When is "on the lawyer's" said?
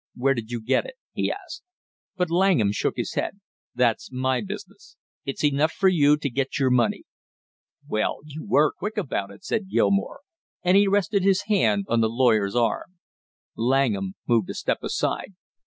11.87-12.55